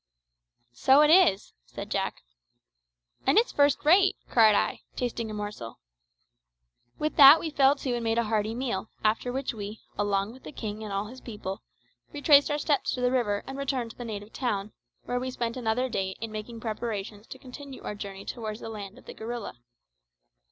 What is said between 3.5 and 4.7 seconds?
first rate," cried